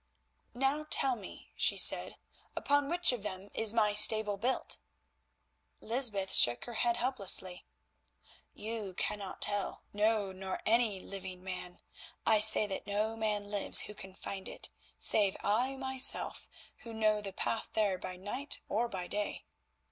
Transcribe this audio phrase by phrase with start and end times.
[0.55, 2.17] "Now tell me," she said,
[2.55, 4.79] "upon which of them is my stable built?"
[5.79, 7.67] Lysbeth shook her head helplessly.
[8.55, 11.81] "You cannot tell, no, nor any living man;
[12.25, 17.21] I say that no man lives who could find it, save I myself, who know
[17.21, 19.45] the path there by night or by day.